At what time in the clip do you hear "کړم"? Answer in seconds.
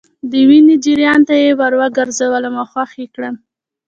3.15-3.35